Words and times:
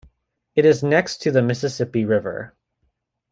It 0.55 0.65
is 0.65 0.81
next 0.81 1.17
to 1.21 1.29
the 1.31 1.43
Mississippi 1.43 2.05
River. 2.05 2.55